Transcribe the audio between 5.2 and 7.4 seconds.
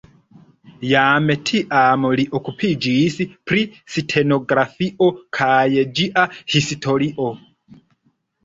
kaj ĝia historio.